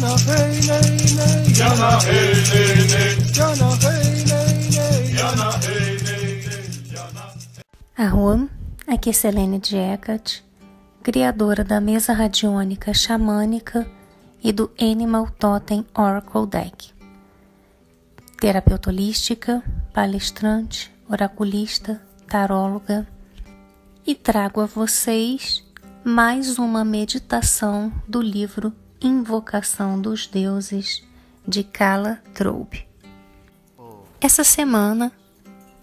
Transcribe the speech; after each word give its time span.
Jana. 0.00 1.90
Arrum, 7.98 8.48
aqui 8.86 9.10
é 9.10 9.12
Selene 9.12 9.58
Diecat, 9.58 10.42
criadora 11.02 11.62
da 11.62 11.82
mesa 11.82 12.14
radiônica 12.14 12.94
xamânica 12.94 13.86
e 14.42 14.50
do 14.52 14.70
Animal 14.80 15.28
Totem 15.38 15.84
Oracle 15.94 16.46
Deck. 16.46 16.94
Terapeuta 18.40 18.88
holística, 18.88 19.62
palestrante, 19.92 20.90
oraculista, 21.10 22.00
taróloga 22.26 23.06
e 24.06 24.14
trago 24.14 24.62
a 24.62 24.66
vocês 24.66 25.62
mais 26.02 26.58
uma 26.58 26.86
meditação 26.86 27.92
do 28.08 28.22
livro 28.22 28.72
Invocação 29.02 29.98
dos 29.98 30.26
Deuses 30.26 31.02
de 31.48 31.64
Kala 31.64 32.20
Troube. 32.34 32.86
Essa 34.20 34.44
semana 34.44 35.10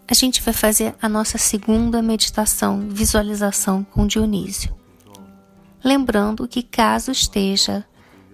a 0.07 0.13
gente 0.13 0.39
vai 0.43 0.53
fazer 0.53 0.95
a 1.01 1.09
nossa 1.09 1.39
segunda 1.39 1.99
meditação, 1.99 2.87
visualização 2.87 3.83
com 3.83 4.05
Dionísio. 4.05 4.71
Lembrando 5.83 6.47
que 6.47 6.61
caso 6.61 7.09
esteja 7.09 7.83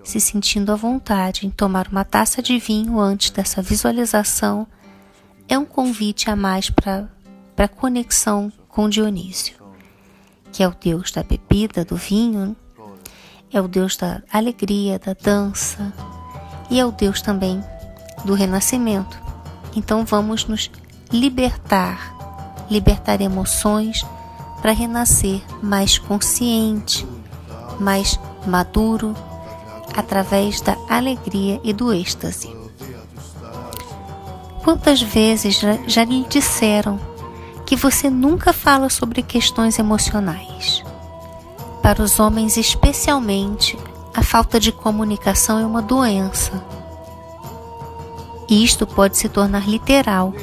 se 0.04 0.20
sentindo 0.20 0.70
à 0.70 0.76
vontade 0.76 1.48
em 1.48 1.50
tomar 1.50 1.88
uma 1.88 2.04
taça 2.04 2.42
de 2.42 2.60
vinho 2.60 3.00
antes 3.00 3.30
dessa 3.30 3.62
visualização, 3.62 4.68
é 5.48 5.58
um 5.58 5.64
convite 5.64 6.30
a 6.30 6.36
mais 6.36 6.70
para 6.70 7.68
conexão 7.70 8.52
com 8.68 8.90
Dionísio, 8.90 9.56
que 10.52 10.62
é 10.62 10.68
o 10.68 10.76
deus 10.76 11.10
da 11.10 11.24
bebida, 11.24 11.86
do 11.86 11.96
vinho, 11.96 12.54
é 13.54 13.62
o 13.62 13.68
deus 13.68 13.96
da 13.96 14.22
alegria, 14.32 15.00
da 15.00 15.14
dança 15.14 15.94
e 16.70 16.80
é 16.80 16.86
o 16.86 16.92
deus 16.92 17.22
também 17.22 17.64
do 18.26 18.34
renascimento. 18.34 19.22
Então 19.76 20.04
vamos 20.04 20.46
nos 20.46 20.72
libertar, 21.12 22.16
libertar 22.70 23.22
emoções 23.22 24.04
para 24.62 24.72
renascer 24.72 25.42
mais 25.62 25.98
consciente, 26.00 27.06
mais 27.80 28.20
maduro, 28.48 29.14
através 29.96 30.60
da 30.62 30.76
alegria 30.90 31.62
e 31.64 31.72
do 31.72 31.94
êxtase. 31.94 32.56
Quantas 34.64 35.02
vezes 35.02 35.60
já 35.88 36.04
lhe 36.04 36.26
disseram 36.28 37.00
que 37.66 37.76
você 37.76 38.10
nunca 38.10 38.54
fala 38.54 38.90
sobre 38.90 39.22
questões 39.22 39.78
emocionais? 39.78 40.84
Para 41.84 42.02
os 42.02 42.18
homens, 42.18 42.56
especialmente, 42.56 43.78
a 44.14 44.24
falta 44.24 44.58
de 44.58 44.72
comunicação 44.72 45.60
é 45.60 45.66
uma 45.66 45.82
doença. 45.82 46.64
Isto 48.50 48.88
pode 48.88 49.18
se 49.18 49.28
tornar 49.28 49.68
literal, 49.68 50.34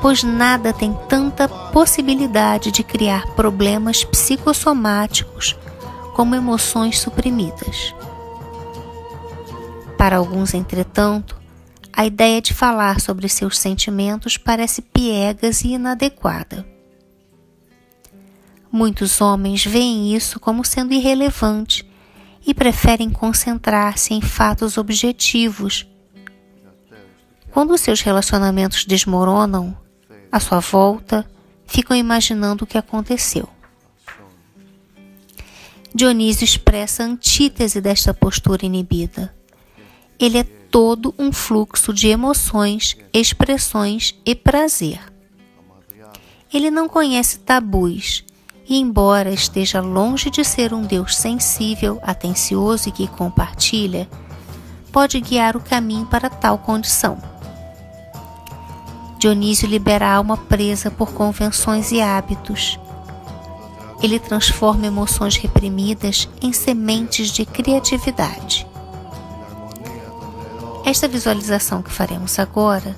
pois 0.00 0.22
nada 0.22 0.72
tem 0.72 0.96
tanta 1.10 1.46
possibilidade 1.46 2.70
de 2.70 2.82
criar 2.82 3.26
problemas 3.34 4.02
psicossomáticos 4.02 5.58
como 6.14 6.34
emoções 6.34 6.98
suprimidas. 6.98 7.94
Para 9.98 10.16
alguns, 10.16 10.54
entretanto, 10.54 11.36
a 11.92 12.06
ideia 12.06 12.40
de 12.40 12.54
falar 12.54 12.98
sobre 12.98 13.28
seus 13.28 13.58
sentimentos 13.58 14.38
parece 14.38 14.80
piegas 14.80 15.64
e 15.64 15.74
inadequada. 15.74 16.71
Muitos 18.74 19.20
homens 19.20 19.66
veem 19.66 20.16
isso 20.16 20.40
como 20.40 20.64
sendo 20.64 20.94
irrelevante 20.94 21.86
e 22.46 22.54
preferem 22.54 23.10
concentrar-se 23.10 24.14
em 24.14 24.22
fatos 24.22 24.78
objetivos. 24.78 25.86
Quando 27.50 27.76
seus 27.76 28.00
relacionamentos 28.00 28.86
desmoronam, 28.86 29.76
à 30.32 30.40
sua 30.40 30.60
volta, 30.60 31.30
ficam 31.66 31.94
imaginando 31.94 32.64
o 32.64 32.66
que 32.66 32.78
aconteceu. 32.78 33.46
Dionísio 35.94 36.46
expressa 36.46 37.02
a 37.02 37.06
antítese 37.06 37.78
desta 37.78 38.14
postura 38.14 38.64
inibida. 38.64 39.34
Ele 40.18 40.38
é 40.38 40.44
todo 40.44 41.14
um 41.18 41.30
fluxo 41.30 41.92
de 41.92 42.08
emoções, 42.08 42.96
expressões 43.12 44.18
e 44.24 44.34
prazer. 44.34 44.98
Ele 46.50 46.70
não 46.70 46.88
conhece 46.88 47.40
tabus 47.40 48.24
e, 48.68 48.78
embora 48.78 49.30
esteja 49.30 49.80
longe 49.80 50.30
de 50.30 50.44
ser 50.44 50.72
um 50.72 50.82
Deus 50.82 51.16
sensível, 51.16 51.98
atencioso 52.02 52.88
e 52.88 52.92
que 52.92 53.06
compartilha, 53.06 54.08
pode 54.90 55.20
guiar 55.20 55.56
o 55.56 55.60
caminho 55.60 56.06
para 56.06 56.28
tal 56.28 56.58
condição. 56.58 57.18
Dionísio 59.18 59.68
libera 59.68 60.06
a 60.06 60.14
alma 60.16 60.36
presa 60.36 60.90
por 60.90 61.12
convenções 61.12 61.92
e 61.92 62.00
hábitos. 62.00 62.78
Ele 64.02 64.18
transforma 64.18 64.86
emoções 64.86 65.36
reprimidas 65.36 66.28
em 66.40 66.52
sementes 66.52 67.30
de 67.30 67.46
criatividade. 67.46 68.66
Esta 70.84 71.06
visualização 71.06 71.82
que 71.82 71.92
faremos 71.92 72.38
agora, 72.38 72.96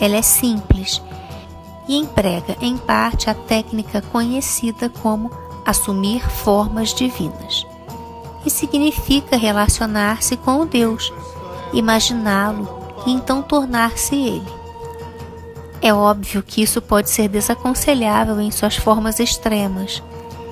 ela 0.00 0.16
é 0.16 0.22
simples 0.22 1.00
e 1.88 1.96
emprega 1.96 2.56
em 2.60 2.76
parte 2.76 3.28
a 3.28 3.34
técnica 3.34 4.00
conhecida 4.00 4.88
como 4.88 5.30
assumir 5.64 6.28
formas 6.28 6.94
divinas. 6.94 7.66
E 8.44 8.50
significa 8.50 9.36
relacionar-se 9.36 10.36
com 10.36 10.60
o 10.60 10.66
Deus, 10.66 11.12
imaginá-lo 11.72 12.68
e 13.06 13.10
então 13.10 13.42
tornar-se 13.42 14.14
ele. 14.14 14.64
É 15.80 15.92
óbvio 15.92 16.42
que 16.42 16.62
isso 16.62 16.80
pode 16.80 17.10
ser 17.10 17.28
desaconselhável 17.28 18.40
em 18.40 18.50
suas 18.50 18.76
formas 18.76 19.20
extremas, 19.20 20.02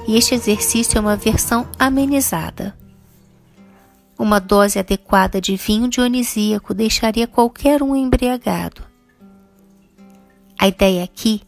e 0.06 0.16
este 0.16 0.34
exercício 0.34 0.98
é 0.98 1.00
uma 1.00 1.16
versão 1.16 1.66
amenizada. 1.78 2.76
Uma 4.18 4.38
dose 4.38 4.78
adequada 4.78 5.40
de 5.40 5.56
vinho 5.56 5.88
dionisíaco 5.88 6.74
deixaria 6.74 7.26
qualquer 7.26 7.82
um 7.82 7.96
embriagado. 7.96 8.91
A 10.62 10.68
ideia 10.68 11.02
aqui 11.02 11.42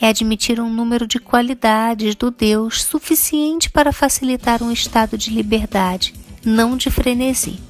é 0.00 0.08
admitir 0.08 0.58
um 0.60 0.68
número 0.68 1.06
de 1.06 1.20
qualidades 1.20 2.16
do 2.16 2.32
Deus 2.32 2.82
suficiente 2.82 3.70
para 3.70 3.92
facilitar 3.92 4.60
um 4.60 4.72
estado 4.72 5.16
de 5.16 5.30
liberdade, 5.30 6.12
não 6.44 6.76
de 6.76 6.90
frenesi. 6.90 7.60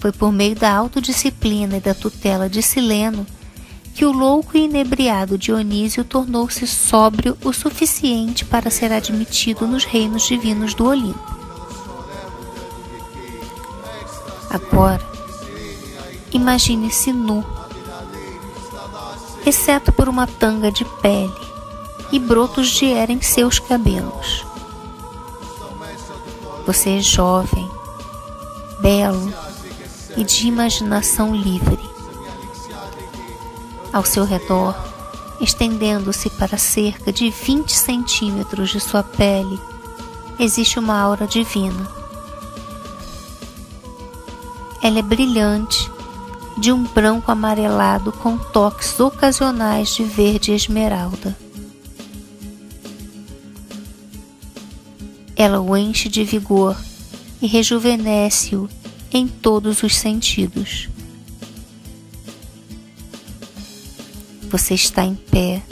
Foi 0.00 0.10
por 0.10 0.32
meio 0.32 0.56
da 0.56 0.74
autodisciplina 0.74 1.76
e 1.76 1.80
da 1.80 1.94
tutela 1.94 2.50
de 2.50 2.60
Sileno 2.64 3.24
que 3.94 4.04
o 4.04 4.10
louco 4.10 4.56
e 4.58 4.64
inebriado 4.64 5.38
Dionísio 5.38 6.02
tornou-se 6.02 6.66
sóbrio 6.66 7.38
o 7.44 7.52
suficiente 7.52 8.44
para 8.44 8.70
ser 8.70 8.90
admitido 8.90 9.68
nos 9.68 9.84
reinos 9.84 10.26
divinos 10.26 10.74
do 10.74 10.84
Olimpo. 10.84 11.36
Agora, 14.50 15.00
imagine-se 16.32 17.12
nu, 17.12 17.61
exceto 19.44 19.92
por 19.92 20.08
uma 20.08 20.26
tanga 20.26 20.70
de 20.70 20.84
pele 20.84 21.32
e 22.10 22.18
brotos 22.18 22.68
de 22.68 22.92
era 22.92 23.12
em 23.12 23.20
seus 23.20 23.58
cabelos. 23.58 24.44
Você 26.66 26.98
é 26.98 27.00
jovem, 27.00 27.68
belo 28.80 29.32
e 30.16 30.24
de 30.24 30.46
imaginação 30.46 31.34
livre. 31.34 31.80
Ao 33.92 34.04
seu 34.04 34.24
redor, 34.24 34.74
estendendo-se 35.40 36.30
para 36.30 36.56
cerca 36.56 37.12
de 37.12 37.30
20 37.30 37.72
centímetros 37.72 38.70
de 38.70 38.80
sua 38.80 39.02
pele, 39.02 39.60
existe 40.38 40.78
uma 40.78 40.98
aura 40.98 41.26
divina 41.26 42.02
ela 44.82 44.98
é 44.98 45.02
brilhante, 45.02 45.88
de 46.58 46.70
um 46.72 46.84
branco 46.84 47.30
amarelado 47.30 48.12
com 48.12 48.36
toques 48.36 48.98
ocasionais 49.00 49.94
de 49.94 50.04
verde 50.04 50.52
esmeralda. 50.52 51.36
Ela 55.36 55.60
o 55.60 55.76
enche 55.76 56.08
de 56.08 56.24
vigor 56.24 56.76
e 57.40 57.46
rejuvenesce-o 57.46 58.68
em 59.12 59.26
todos 59.26 59.82
os 59.82 59.96
sentidos. 59.96 60.88
Você 64.48 64.74
está 64.74 65.04
em 65.04 65.14
pé, 65.14 65.62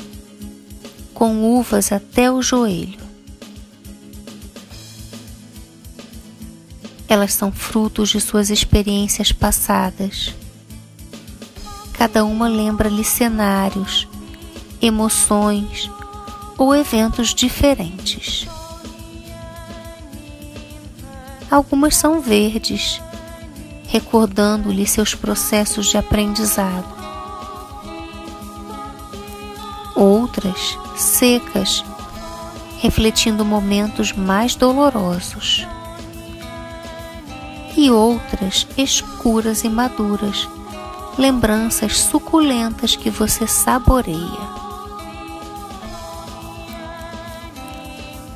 com 1.13 1.59
uvas 1.59 1.93
até 1.93 2.33
o 2.33 2.43
joelho. 2.43 2.99
Elas 7.07 7.35
são 7.35 7.53
frutos 7.53 8.09
de 8.09 8.21
suas 8.21 8.51
experiências 8.51 9.33
passadas. 9.33 10.35
Cada 12.01 12.25
uma 12.25 12.49
lembra-lhe 12.49 13.05
cenários, 13.05 14.09
emoções 14.81 15.91
ou 16.57 16.75
eventos 16.75 17.35
diferentes. 17.35 18.49
Algumas 21.51 21.95
são 21.95 22.19
verdes, 22.23 23.03
recordando-lhe 23.87 24.87
seus 24.87 25.15
processos 25.15 25.89
de 25.89 25.99
aprendizado. 25.99 26.89
Outras 29.95 30.79
secas, 30.97 31.85
refletindo 32.79 33.45
momentos 33.45 34.11
mais 34.11 34.55
dolorosos. 34.55 35.67
E 37.77 37.91
outras 37.91 38.67
escuras 38.79 39.65
e 39.65 39.69
maduras, 39.69 40.49
lembranças 41.19 41.99
suculentas 41.99 42.97
que 42.97 43.11
você 43.11 43.47
saboreia. 43.47 44.61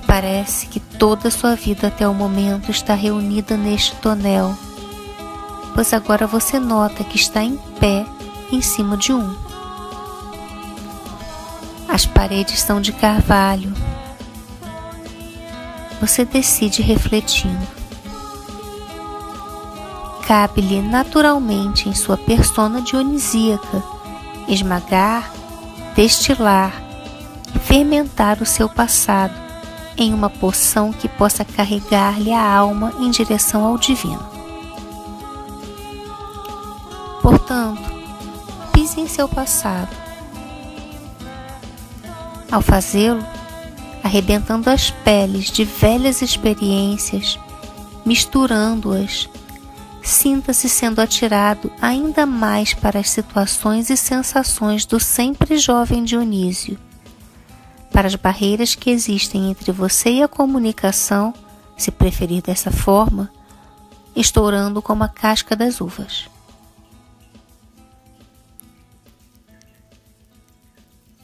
Parece 0.06 0.66
que 0.66 0.78
toda 0.78 1.28
a 1.28 1.30
sua 1.30 1.54
vida 1.56 1.88
até 1.88 2.06
o 2.06 2.14
momento 2.14 2.70
está 2.70 2.94
reunida 2.94 3.56
neste 3.56 3.96
tonel, 3.96 4.56
pois 5.74 5.92
agora 5.92 6.26
você 6.26 6.58
nota 6.58 7.02
que 7.02 7.16
está 7.16 7.42
em 7.42 7.56
pé 7.80 8.06
em 8.52 8.60
cima 8.60 8.96
de 8.96 9.12
um. 9.12 9.34
As 11.88 12.06
paredes 12.06 12.60
são 12.60 12.80
de 12.80 12.92
carvalho. 12.92 13.72
Você 16.00 16.24
decide 16.24 16.82
refletindo. 16.82 17.83
Cabe-lhe 20.26 20.80
naturalmente 20.80 21.88
em 21.88 21.94
sua 21.94 22.16
persona 22.16 22.80
dionisíaca 22.80 23.82
esmagar, 24.48 25.30
destilar 25.94 26.84
fermentar 27.60 28.42
o 28.42 28.46
seu 28.46 28.68
passado 28.68 29.34
em 29.96 30.12
uma 30.12 30.28
poção 30.28 30.92
que 30.92 31.08
possa 31.08 31.44
carregar-lhe 31.44 32.32
a 32.32 32.56
alma 32.56 32.92
em 32.98 33.10
direção 33.10 33.64
ao 33.64 33.78
divino. 33.78 34.24
Portanto, 37.22 37.82
pise 38.72 39.00
em 39.00 39.08
seu 39.08 39.28
passado. 39.28 39.88
Ao 42.50 42.60
fazê-lo, 42.60 43.24
arrebentando 44.02 44.68
as 44.68 44.90
peles 44.90 45.50
de 45.50 45.64
velhas 45.64 46.22
experiências, 46.22 47.38
misturando-as, 48.04 49.28
sinta-se 50.04 50.68
sendo 50.68 51.00
atirado 51.00 51.72
ainda 51.80 52.24
mais 52.26 52.74
para 52.74 53.00
as 53.00 53.10
situações 53.10 53.90
e 53.90 53.96
sensações 53.96 54.84
do 54.84 55.00
sempre 55.00 55.58
jovem 55.58 56.04
Dionísio 56.04 56.78
para 57.94 58.08
as 58.08 58.16
barreiras 58.16 58.74
que 58.74 58.90
existem 58.90 59.52
entre 59.52 59.70
você 59.70 60.10
e 60.10 60.22
a 60.24 60.26
comunicação, 60.26 61.32
se 61.76 61.92
preferir 61.92 62.42
dessa 62.42 62.72
forma, 62.72 63.30
estourando 64.16 64.82
como 64.82 65.04
a 65.04 65.08
casca 65.08 65.54
das 65.54 65.80
uvas. 65.80 66.28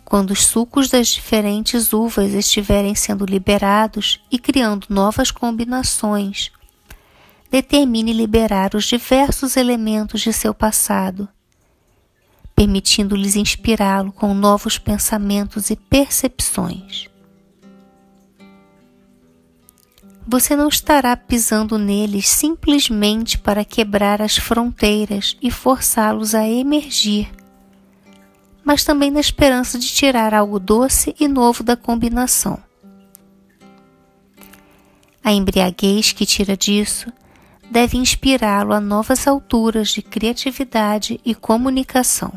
Quando 0.05 0.31
os 0.31 0.47
sucos 0.47 0.89
das 0.89 1.09
diferentes 1.09 1.93
uvas 1.93 2.33
estiverem 2.35 2.95
sendo 2.95 3.25
liberados 3.25 4.21
e 4.31 4.39
criando 4.39 4.87
novas 4.89 5.33
combinações, 5.33 6.53
determine 7.51 8.13
liberar 8.13 8.75
os 8.75 8.85
diversos 8.85 9.57
elementos 9.57 10.21
de 10.21 10.33
seu 10.33 10.55
passado 10.55 11.29
permitindo-lhes 12.61 13.37
inspirá-lo 13.37 14.13
com 14.13 14.35
novos 14.35 14.77
pensamentos 14.77 15.71
e 15.71 15.77
percepções. 15.77 17.09
Você 20.29 20.55
não 20.55 20.69
estará 20.69 21.17
pisando 21.17 21.79
neles 21.79 22.29
simplesmente 22.29 23.39
para 23.39 23.65
quebrar 23.65 24.21
as 24.21 24.37
fronteiras 24.37 25.39
e 25.41 25.51
forçá-los 25.51 26.35
a 26.35 26.47
emergir, 26.47 27.33
mas 28.63 28.85
também 28.85 29.11
na 29.11 29.21
esperança 29.21 29.79
de 29.79 29.87
tirar 29.87 30.35
algo 30.35 30.61
doce 30.61 31.17
e 31.19 31.27
novo 31.27 31.63
da 31.63 31.79
combinação. 31.79 32.63
A 35.25 35.33
embriaguez 35.33 36.13
que 36.13 36.27
tira 36.27 36.55
disso 36.55 37.11
deve 37.71 37.97
inspirá-lo 37.97 38.73
a 38.73 38.81
novas 38.81 39.29
alturas 39.29 39.91
de 39.91 40.03
criatividade 40.03 41.21
e 41.25 41.35
comunicação. 41.35 42.33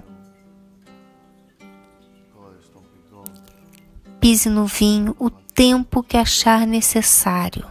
Pise 4.19 4.49
no 4.49 4.65
vinho 4.65 5.15
o 5.19 5.29
tempo 5.29 6.03
que 6.03 6.15
achar 6.15 6.67
necessário. 6.67 7.65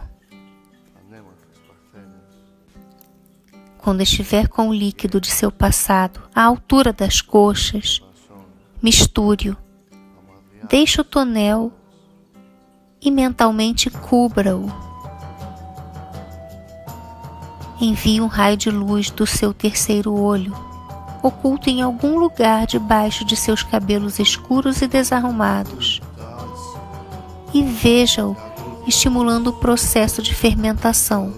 Quando 3.77 4.01
estiver 4.01 4.47
com 4.47 4.69
o 4.69 4.73
líquido 4.73 5.19
de 5.19 5.29
seu 5.29 5.51
passado 5.51 6.21
à 6.33 6.43
altura 6.43 6.93
das 6.93 7.21
coxas, 7.21 8.01
misture-o, 8.81 9.57
deixe 10.69 11.01
o 11.01 11.03
tonel 11.03 11.71
e 13.01 13.11
mentalmente 13.11 13.89
cubra-o. 13.89 14.92
Envie 17.79 18.21
um 18.21 18.27
raio 18.27 18.55
de 18.55 18.69
luz 18.69 19.09
do 19.09 19.25
seu 19.25 19.53
terceiro 19.53 20.13
olho, 20.13 20.55
oculto 21.21 21.69
em 21.69 21.81
algum 21.81 22.17
lugar 22.17 22.65
debaixo 22.67 23.25
de 23.25 23.35
seus 23.35 23.63
cabelos 23.63 24.19
escuros 24.19 24.81
e 24.81 24.87
desarrumados 24.87 26.01
e 27.53 27.61
veja-o 27.61 28.35
estimulando 28.87 29.47
o 29.47 29.53
processo 29.53 30.21
de 30.21 30.33
fermentação. 30.33 31.33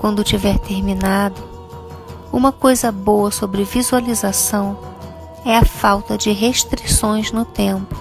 Quando 0.00 0.22
tiver 0.22 0.58
terminado, 0.58 1.42
uma 2.30 2.52
coisa 2.52 2.92
boa 2.92 3.30
sobre 3.30 3.64
visualização 3.64 4.76
é 5.44 5.56
a 5.56 5.64
falta 5.64 6.16
de 6.16 6.32
restrições 6.32 7.30
no 7.30 7.44
tempo. 7.44 7.94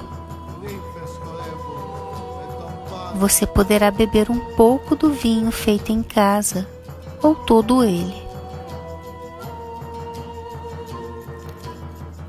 Você 3.16 3.46
poderá 3.46 3.92
beber 3.92 4.32
um 4.32 4.40
pouco 4.56 4.96
do 4.96 5.12
vinho 5.12 5.52
feito 5.52 5.92
em 5.92 6.02
casa 6.02 6.68
ou 7.22 7.36
todo 7.36 7.84
ele. 7.84 8.24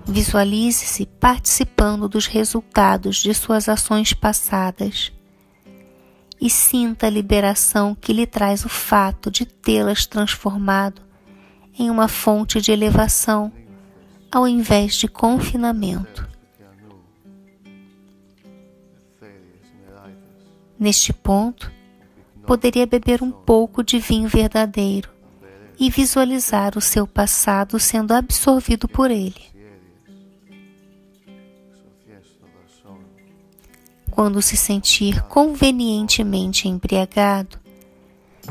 Visualize-se 0.06 1.06
participando 1.06 2.08
dos 2.08 2.26
resultados 2.26 3.16
de 3.16 3.32
suas 3.32 3.68
ações 3.68 4.12
passadas 4.12 5.12
e 6.40 6.50
sinta 6.50 7.06
a 7.06 7.10
liberação 7.10 7.94
que 7.94 8.12
lhe 8.12 8.26
traz 8.26 8.64
o 8.64 8.68
fato 8.68 9.30
de 9.30 9.46
tê-las 9.46 10.06
transformado 10.06 11.00
em 11.78 11.90
uma 11.90 12.06
fonte 12.06 12.60
de 12.60 12.70
elevação 12.70 13.50
ao 14.34 14.48
invés 14.48 14.96
de 14.96 15.06
confinamento. 15.06 16.28
Neste 20.76 21.12
ponto, 21.12 21.70
poderia 22.44 22.84
beber 22.84 23.22
um 23.22 23.30
pouco 23.30 23.84
de 23.84 24.00
vinho 24.00 24.28
verdadeiro 24.28 25.08
e 25.78 25.88
visualizar 25.88 26.76
o 26.76 26.80
seu 26.80 27.06
passado 27.06 27.78
sendo 27.78 28.12
absorvido 28.12 28.88
por 28.88 29.08
ele. 29.08 29.54
Quando 34.10 34.42
se 34.42 34.56
sentir 34.56 35.22
convenientemente 35.22 36.68
embriagado, 36.68 37.56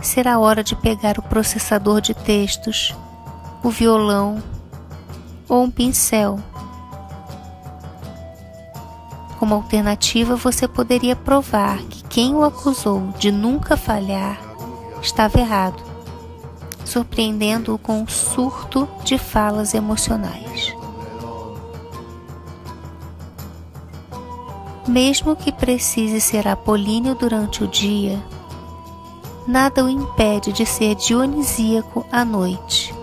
será 0.02 0.40
hora 0.40 0.64
de 0.64 0.78
pegar 0.78 1.20
o 1.20 1.24
processador 1.24 2.00
de 2.00 2.14
textos, 2.14 2.96
o 3.62 3.70
violão 3.70 4.42
ou 5.54 5.62
um 5.62 5.70
pincel. 5.70 6.40
Como 9.38 9.54
alternativa, 9.54 10.36
você 10.36 10.68
poderia 10.68 11.16
provar 11.16 11.78
que 11.84 12.04
quem 12.06 12.34
o 12.34 12.44
acusou 12.44 13.10
de 13.20 13.32
nunca 13.32 13.78
falhar 13.78 14.42
estava 15.00 15.40
errado, 15.40 15.84
surpreendendo-o 16.84 17.78
com 17.78 18.02
um 18.02 18.08
surto 18.08 18.90
de 19.04 19.20
falas 19.20 19.76
emocionais. 19.76 20.76
Mesmo 24.88 25.36
que 25.36 25.52
precise 25.52 26.20
ser 26.20 26.48
apolíneo 26.48 27.14
durante 27.14 27.64
o 27.64 27.68
dia, 27.68 28.20
nada 29.46 29.86
o 29.86 29.90
impede 29.90 30.52
de 30.52 30.66
ser 30.66 30.96
dionisíaco 30.96 32.04
à 32.12 32.26
noite. 32.26 33.03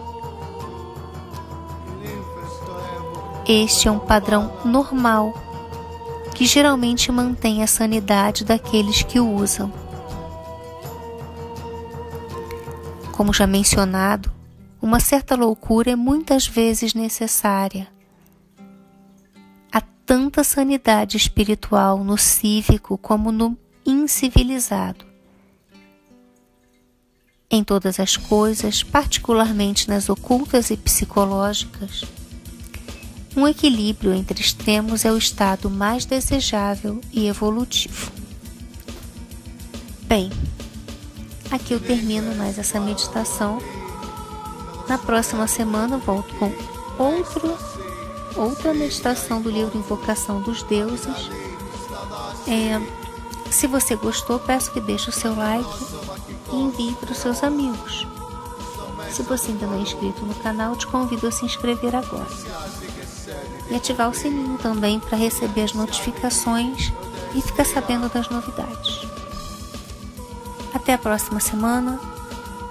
Este 3.52 3.88
é 3.88 3.90
um 3.90 3.98
padrão 3.98 4.60
normal 4.64 5.34
que 6.36 6.46
geralmente 6.46 7.10
mantém 7.10 7.62
a 7.62 7.66
sanidade 7.66 8.44
daqueles 8.44 9.02
que 9.02 9.18
o 9.18 9.34
usam. 9.34 9.72
Como 13.10 13.34
já 13.34 13.46
mencionado, 13.48 14.30
uma 14.80 15.00
certa 15.00 15.34
loucura 15.34 15.90
é 15.90 15.96
muitas 15.96 16.46
vezes 16.46 16.94
necessária 16.94 17.88
tanta 20.10 20.42
sanidade 20.42 21.16
espiritual 21.16 22.02
no 22.02 22.18
cívico 22.18 22.98
como 22.98 23.30
no 23.30 23.56
incivilizado. 23.86 25.04
Em 27.48 27.62
todas 27.62 28.00
as 28.00 28.16
coisas, 28.16 28.82
particularmente 28.82 29.88
nas 29.88 30.08
ocultas 30.08 30.68
e 30.70 30.76
psicológicas, 30.76 32.02
um 33.36 33.46
equilíbrio 33.46 34.12
entre 34.12 34.40
extremos 34.40 35.04
é 35.04 35.12
o 35.12 35.16
estado 35.16 35.70
mais 35.70 36.04
desejável 36.04 37.00
e 37.12 37.28
evolutivo. 37.28 38.10
Bem, 40.02 40.30
aqui 41.50 41.72
eu 41.72 41.80
termino 41.80 42.34
mais 42.34 42.58
essa 42.58 42.80
meditação. 42.80 43.58
Na 44.88 44.98
próxima 44.98 45.46
semana 45.46 45.98
volto 45.98 46.34
com 46.34 46.52
outro, 46.98 47.56
outra 48.34 48.74
meditação 48.74 49.40
do 49.40 49.50
livro 49.50 49.78
Invocação 49.78 50.40
dos 50.42 50.64
Deuses. 50.64 51.30
É, 52.48 52.80
se 53.52 53.68
você 53.68 53.94
gostou, 53.94 54.40
peço 54.40 54.72
que 54.72 54.80
deixe 54.80 55.08
o 55.08 55.12
seu 55.12 55.36
like 55.36 55.84
e 56.52 56.56
envie 56.56 56.94
para 56.96 57.12
os 57.12 57.18
seus 57.18 57.44
amigos. 57.44 58.06
Se 59.12 59.22
você 59.22 59.52
ainda 59.52 59.66
não 59.66 59.74
é 59.74 59.82
inscrito 59.82 60.24
no 60.24 60.34
canal, 60.34 60.74
te 60.74 60.86
convido 60.88 61.28
a 61.28 61.32
se 61.32 61.44
inscrever 61.44 61.94
agora. 61.94 62.26
E 63.70 63.76
ativar 63.76 64.10
o 64.10 64.14
sininho 64.14 64.58
também 64.58 64.98
para 64.98 65.16
receber 65.16 65.62
as 65.62 65.72
notificações 65.72 66.92
e 67.34 67.40
ficar 67.40 67.64
sabendo 67.64 68.08
das 68.08 68.28
novidades. 68.28 69.06
Até 70.74 70.94
a 70.94 70.98
próxima 70.98 71.40
semana. 71.40 72.00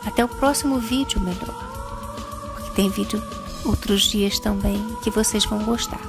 Até 0.05 0.23
o 0.23 0.27
próximo 0.27 0.79
vídeo, 0.79 1.21
melhor. 1.21 1.55
Porque 2.53 2.71
tem 2.71 2.89
vídeo 2.89 3.21
outros 3.65 4.03
dias 4.03 4.39
também 4.39 4.83
que 5.03 5.09
vocês 5.09 5.45
vão 5.45 5.63
gostar. 5.63 6.01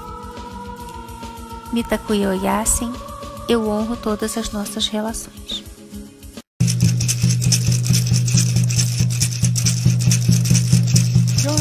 Mitakuyo 1.73 2.33
Yasin, 2.33 2.93
eu 3.49 3.69
honro 3.69 3.97
todas 3.97 4.37
as 4.37 4.51
nossas 4.51 4.89
relações. 4.89 5.60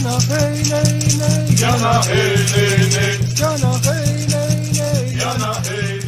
Yana 0.09 0.21
hey 0.27 0.63
ney 0.71 0.93
ney 1.19 1.45
Yana 1.61 1.93
hey 2.09 2.33
ney 2.51 2.77
ney 2.93 3.17
Yana 3.41 3.71
hey 3.85 4.25
ney 4.31 4.55
ney 4.77 5.05
Yana 5.21 5.51
hey. 5.67 5.99